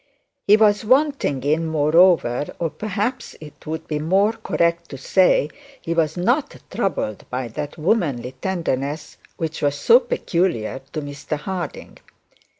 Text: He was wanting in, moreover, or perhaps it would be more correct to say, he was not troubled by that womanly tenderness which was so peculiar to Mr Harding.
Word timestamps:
He 0.47 0.57
was 0.57 0.83
wanting 0.83 1.43
in, 1.43 1.67
moreover, 1.67 2.47
or 2.57 2.71
perhaps 2.71 3.35
it 3.39 3.67
would 3.67 3.87
be 3.87 3.99
more 3.99 4.33
correct 4.33 4.89
to 4.89 4.97
say, 4.97 5.51
he 5.79 5.93
was 5.93 6.17
not 6.17 6.55
troubled 6.71 7.25
by 7.29 7.49
that 7.49 7.77
womanly 7.77 8.31
tenderness 8.31 9.17
which 9.37 9.61
was 9.61 9.75
so 9.75 9.99
peculiar 9.99 10.81
to 10.93 11.03
Mr 11.03 11.37
Harding. 11.37 11.99